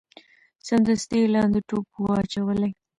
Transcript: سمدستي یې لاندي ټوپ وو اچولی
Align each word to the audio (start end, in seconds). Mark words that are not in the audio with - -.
سمدستي 0.67 1.17
یې 1.21 1.27
لاندي 1.33 1.61
ټوپ 1.69 1.87
وو 1.95 2.11
اچولی 2.21 2.71